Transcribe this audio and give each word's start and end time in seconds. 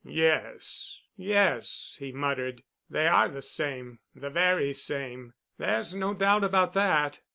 "Yes, 0.03 0.99
yes," 1.15 1.95
he 1.99 2.11
muttered, 2.11 2.63
"they 2.89 3.05
are 3.07 3.29
the 3.29 3.43
same—the 3.43 4.31
very 4.31 4.73
same. 4.73 5.35
There's 5.59 5.93
no 5.93 6.15
doubt 6.15 6.43
about 6.43 6.73
that." 6.73 7.19